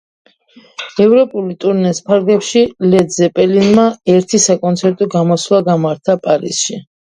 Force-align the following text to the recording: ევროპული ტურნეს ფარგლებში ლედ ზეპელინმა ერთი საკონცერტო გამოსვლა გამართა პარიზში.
ევროპული 1.03 1.57
ტურნეს 1.65 1.99
ფარგლებში 2.07 2.63
ლედ 2.95 3.13
ზეპელინმა 3.19 3.85
ერთი 4.17 4.43
საკონცერტო 4.49 5.11
გამოსვლა 5.19 5.63
გამართა 5.71 6.19
პარიზში. 6.27 6.83